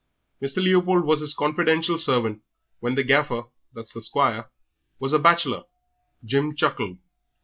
Mr. 0.41 0.63
Leopold 0.63 1.05
was 1.05 1.19
his 1.19 1.35
confidential 1.35 1.95
servant 1.95 2.41
when 2.79 2.95
the 2.95 3.03
Gaffer 3.03 3.43
that's 3.71 3.93
the 3.93 4.01
squire 4.01 4.49
was 4.97 5.13
a 5.13 5.19
bachelor." 5.19 5.65
Jim 6.25 6.55
chuckled. 6.55 6.97